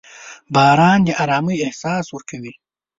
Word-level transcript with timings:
•باران 0.53 0.99
د 1.05 1.09
ارامۍ 1.23 1.57
احساس 1.65 2.05
ورکوي. 2.11 2.53